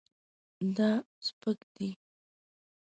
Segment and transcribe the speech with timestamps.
[0.75, 0.89] دا
[1.25, 1.89] سپک دی